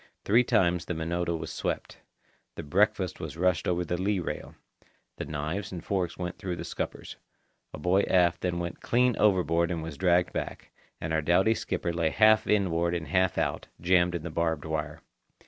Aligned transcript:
Three 0.25 0.43
times 0.43 0.85
the 0.85 0.95
Minota 0.95 1.37
was 1.37 1.51
swept. 1.51 1.99
The 2.55 2.63
breakfast 2.63 3.19
was 3.19 3.37
rushed 3.37 3.67
over 3.67 3.85
the 3.85 4.01
lee 4.01 4.17
rail. 4.19 4.55
The 5.17 5.25
knives 5.25 5.71
and 5.71 5.85
forks 5.85 6.17
went 6.17 6.39
through 6.39 6.55
the 6.55 6.63
scuppers; 6.65 7.17
a 7.71 7.77
boy 7.77 8.01
aft 8.09 8.43
went 8.43 8.81
clean 8.81 9.15
overboard 9.19 9.69
and 9.69 9.83
was 9.83 9.99
dragged 9.99 10.33
back; 10.33 10.71
and 10.99 11.13
our 11.13 11.21
doughty 11.21 11.53
skipper 11.53 11.93
lay 11.93 12.09
half 12.09 12.47
inboard 12.47 12.95
and 12.95 13.09
half 13.09 13.37
out, 13.37 13.67
jammed 13.79 14.15
in 14.15 14.23
the 14.23 14.31
barbed 14.31 14.65
wire. 14.65 15.03